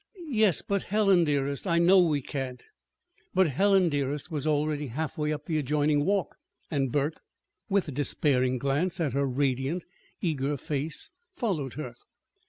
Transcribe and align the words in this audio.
"Yes, 0.31 0.63
but, 0.63 0.81
Helen, 0.81 1.25
dearest, 1.25 1.67
I 1.67 1.77
know 1.77 1.99
we 1.99 2.23
can't" 2.23 2.63
But 3.35 3.49
"Helen, 3.49 3.87
dearest," 3.87 4.31
was 4.31 4.47
already 4.47 4.87
halfway 4.87 5.31
up 5.31 5.45
the 5.45 5.59
adjoining 5.59 6.05
walk; 6.05 6.37
and 6.71 6.91
Burke, 6.91 7.21
with 7.69 7.87
a 7.87 7.91
despairing 7.91 8.57
glance 8.57 8.99
at 8.99 9.13
her 9.13 9.27
radiant, 9.27 9.85
eager 10.19 10.57
face, 10.57 11.11
followed 11.29 11.73
her. 11.73 11.93